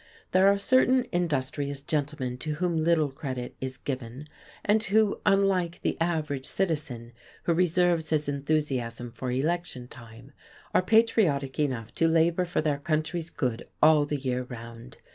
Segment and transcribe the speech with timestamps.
[0.31, 4.27] There are certain industrious gentlemen to whom little credit is given,
[4.65, 10.31] and who, unlike the average citizen who reserves his enthusiasm for election time,
[10.73, 14.97] are patriotic enough to labour for their country's good all the year round.